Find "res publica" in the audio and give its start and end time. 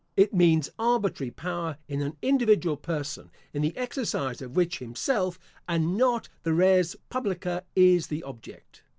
6.55-7.65